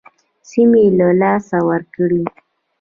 [0.49, 2.21] سیمې یې له لاسه ورکړې.